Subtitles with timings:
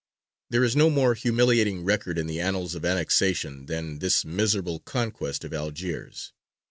[0.49, 5.43] There is no more humiliating record in the annals of annexation than this miserable conquest
[5.43, 6.33] of Algiers.